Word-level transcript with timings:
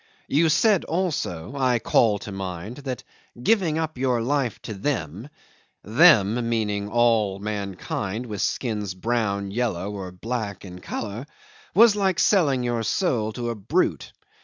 You 0.27 0.49
said 0.49 0.83
also 0.85 1.53
I 1.55 1.77
call 1.77 2.17
to 2.25 2.31
mind 2.31 2.77
that 2.77 3.03
"giving 3.43 3.77
your 3.93 4.19
life 4.19 4.55
up 4.55 4.61
to 4.63 4.73
them" 4.73 5.29
(them 5.83 6.49
meaning 6.49 6.89
all 6.89 7.35
of 7.35 7.43
mankind 7.43 8.25
with 8.25 8.41
skins 8.41 8.95
brown, 8.95 9.51
yellow, 9.51 9.91
or 9.91 10.11
black 10.11 10.65
in 10.65 10.79
colour) 10.81 11.27
"was 11.75 11.95
like 11.95 12.17
selling 12.17 12.63
your 12.63 12.81
soul 12.81 13.31
to 13.33 13.51
a 13.51 13.55
brute." 13.55 14.11